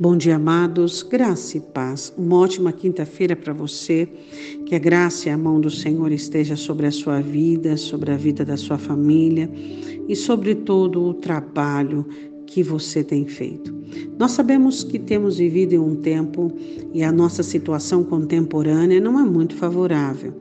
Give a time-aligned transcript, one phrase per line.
[0.00, 2.10] Bom dia, amados, graça e paz.
[2.16, 4.08] Uma ótima quinta-feira para você.
[4.64, 8.16] Que a graça e a mão do Senhor esteja sobre a sua vida, sobre a
[8.16, 9.50] vida da sua família
[10.08, 12.06] e sobre todo o trabalho
[12.46, 13.78] que você tem feito.
[14.18, 16.50] Nós sabemos que temos vivido em um tempo
[16.94, 20.32] e a nossa situação contemporânea não é muito favorável.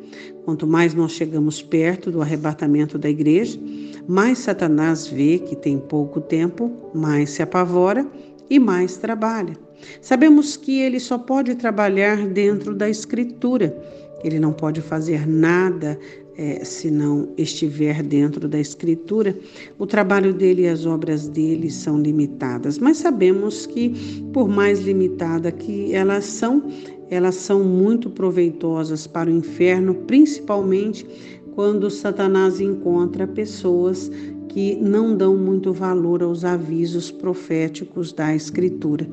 [0.46, 3.60] Quanto mais nós chegamos perto do arrebatamento da igreja,
[4.08, 8.10] mais Satanás vê que tem pouco tempo, mais se apavora
[8.50, 9.58] e mais trabalha.
[10.02, 13.76] Sabemos que ele só pode trabalhar dentro da Escritura.
[14.24, 15.98] Ele não pode fazer nada
[16.38, 19.38] é, se não estiver dentro da Escritura.
[19.78, 23.90] O trabalho dele e as obras dele são limitadas, mas sabemos que,
[24.34, 26.64] por mais limitada que elas são,
[27.10, 31.06] elas são muito proveitosas para o inferno, principalmente
[31.56, 34.10] quando Satanás encontra pessoas
[34.50, 39.08] que não dão muito valor aos avisos proféticos da Escritura.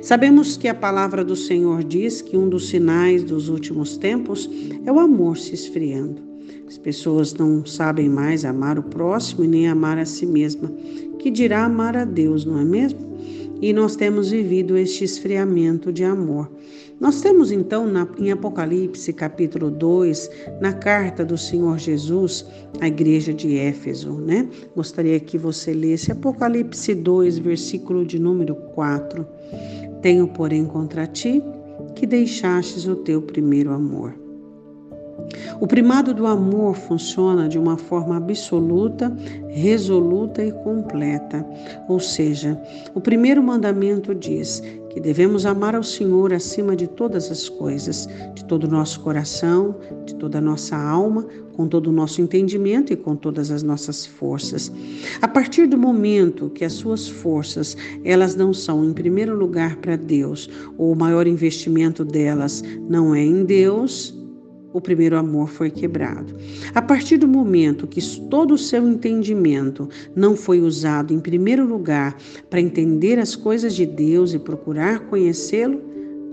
[0.00, 4.48] Sabemos que a palavra do Senhor diz que um dos sinais dos últimos tempos
[4.86, 6.22] é o amor se esfriando.
[6.68, 10.72] As pessoas não sabem mais amar o próximo e nem amar a si mesma.
[11.18, 13.11] Que dirá amar a Deus, não é mesmo?
[13.62, 16.50] E nós temos vivido este esfriamento de amor.
[17.00, 22.44] Nós temos então na, em Apocalipse capítulo 2, na carta do Senhor Jesus
[22.80, 24.48] à igreja de Éfeso, né?
[24.74, 29.26] Gostaria que você lesse Apocalipse 2, versículo de número 4.
[30.02, 31.42] Tenho, porém, contra ti
[31.94, 34.21] que deixastes o teu primeiro amor.
[35.60, 39.16] O primado do amor funciona de uma forma absoluta,
[39.48, 41.46] resoluta e completa.
[41.88, 42.60] Ou seja,
[42.94, 48.44] o primeiro mandamento diz que devemos amar ao Senhor acima de todas as coisas, de
[48.44, 49.74] todo o nosso coração,
[50.04, 54.04] de toda a nossa alma, com todo o nosso entendimento e com todas as nossas
[54.04, 54.72] forças.
[55.20, 59.96] A partir do momento que as suas forças, elas não são em primeiro lugar para
[59.96, 64.21] Deus, ou o maior investimento delas não é em Deus,
[64.72, 66.34] o primeiro amor foi quebrado.
[66.74, 72.16] A partir do momento que todo o seu entendimento não foi usado em primeiro lugar
[72.48, 75.92] para entender as coisas de Deus e procurar conhecê-lo,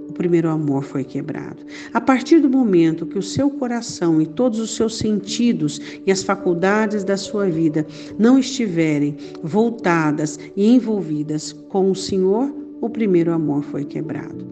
[0.10, 1.64] o primeiro amor foi quebrado.
[1.94, 6.24] A partir do momento que o seu coração e todos os seus sentidos e as
[6.24, 7.86] faculdades da sua vida
[8.18, 12.52] não estiverem voltadas e envolvidas com o Senhor,
[12.82, 14.46] o primeiro amor foi quebrado.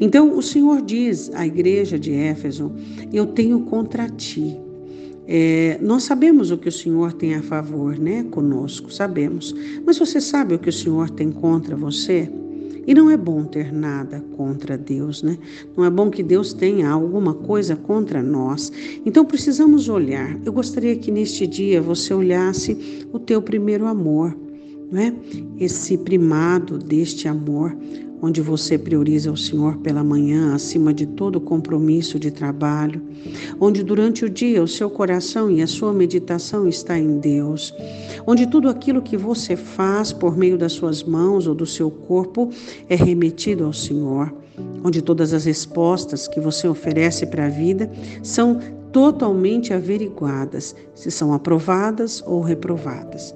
[0.00, 2.72] Então o Senhor diz à igreja de Éfeso:
[3.12, 4.56] Eu tenho contra ti.
[5.28, 8.24] É, nós sabemos o que o Senhor tem a favor, né?
[8.30, 9.54] Conosco, sabemos.
[9.84, 12.30] Mas você sabe o que o Senhor tem contra você?
[12.86, 15.36] E não é bom ter nada contra Deus, né?
[15.76, 18.70] Não é bom que Deus tenha alguma coisa contra nós.
[19.04, 20.38] Então precisamos olhar.
[20.44, 24.45] Eu gostaria que neste dia você olhasse o teu primeiro amor
[24.90, 25.12] não é?
[25.58, 27.76] Esse primado deste amor,
[28.22, 33.02] onde você prioriza o Senhor pela manhã acima de todo compromisso de trabalho,
[33.60, 37.74] onde durante o dia o seu coração e a sua meditação está em Deus,
[38.26, 42.50] onde tudo aquilo que você faz por meio das suas mãos ou do seu corpo
[42.88, 44.32] é remetido ao Senhor,
[44.82, 47.90] onde todas as respostas que você oferece para a vida
[48.22, 48.58] são
[48.92, 53.34] totalmente averiguadas, se são aprovadas ou reprovadas.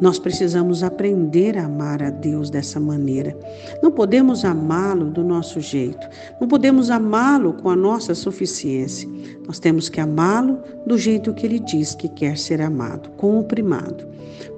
[0.00, 3.36] Nós precisamos aprender a amar a Deus dessa maneira.
[3.82, 6.06] Não podemos amá-lo do nosso jeito,
[6.40, 9.08] não podemos amá-lo com a nossa suficiência.
[9.48, 13.44] Nós temos que amá-lo do jeito que ele diz que quer ser amado, com o
[13.44, 14.06] primado.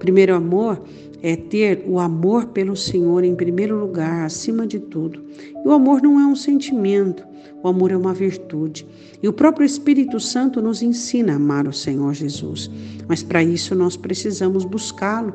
[0.00, 0.82] Primeiro amor
[1.22, 5.22] é ter o amor pelo Senhor em primeiro lugar, acima de tudo.
[5.64, 7.24] E o amor não é um sentimento,
[7.62, 8.84] o amor é uma virtude.
[9.22, 12.68] E o próprio Espírito Santo nos ensina a amar o Senhor Jesus.
[13.06, 15.34] Mas para isso nós precisamos buscá-lo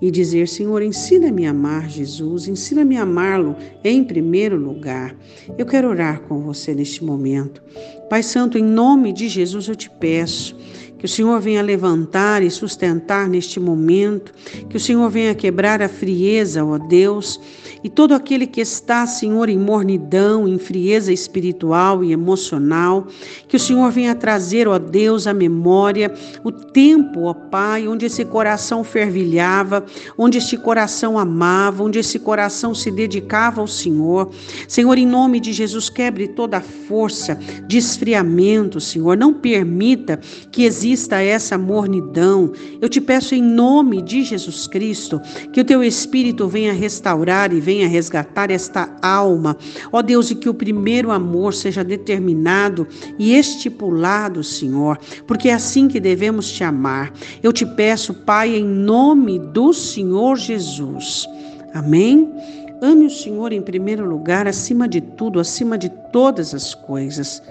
[0.00, 5.16] e dizer: Senhor, ensina-me a amar Jesus, ensina-me a amá-lo em primeiro lugar.
[5.56, 7.62] Eu quero orar com você neste momento.
[8.08, 10.56] Pai Santo, em nome de Jesus eu te peço
[10.98, 14.34] que o Senhor venha levantar e sustentar neste momento,
[14.68, 17.40] que o Senhor venha quebrar a frieza, ó Deus,
[17.84, 23.06] e todo aquele que está, Senhor, em mornidão, em frieza espiritual e emocional,
[23.46, 26.12] que o Senhor venha trazer, ó Deus, a memória,
[26.42, 29.86] o tempo, ó Pai, onde esse coração fervilhava,
[30.16, 34.30] onde este coração amava, onde esse coração se dedicava ao Senhor.
[34.66, 39.16] Senhor, em nome de Jesus, quebre toda a força de esfriamento, Senhor.
[39.16, 40.18] Não permita
[40.50, 42.52] que exista exista essa mornidão.
[42.80, 45.20] Eu te peço em nome de Jesus Cristo
[45.52, 49.56] que o teu Espírito venha restaurar e venha resgatar esta alma.
[49.92, 52.86] Ó Deus, e que o primeiro amor seja determinado
[53.18, 57.12] e estipulado, Senhor, porque é assim que devemos te amar.
[57.42, 61.26] Eu te peço, Pai, em nome do Senhor Jesus.
[61.74, 62.32] Amém?
[62.80, 67.42] Ame o Senhor em primeiro lugar, acima de tudo, acima de todas as coisas,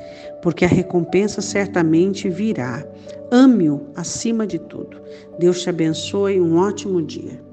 [0.41, 2.85] porque a recompensa certamente virá.
[3.29, 5.01] Ame-o acima de tudo.
[5.38, 7.47] Deus te abençoe, um ótimo dia.